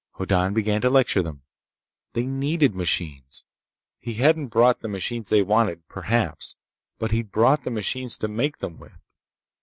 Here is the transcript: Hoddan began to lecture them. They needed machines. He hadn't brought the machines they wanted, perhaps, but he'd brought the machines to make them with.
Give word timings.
Hoddan 0.13 0.55
began 0.55 0.81
to 0.81 0.89
lecture 0.89 1.21
them. 1.21 1.43
They 2.13 2.25
needed 2.25 2.73
machines. 2.73 3.45
He 3.99 4.15
hadn't 4.15 4.47
brought 4.47 4.79
the 4.79 4.87
machines 4.87 5.29
they 5.29 5.43
wanted, 5.43 5.87
perhaps, 5.87 6.55
but 6.97 7.11
he'd 7.11 7.31
brought 7.31 7.63
the 7.65 7.69
machines 7.69 8.17
to 8.17 8.27
make 8.27 8.57
them 8.57 8.79
with. 8.79 8.97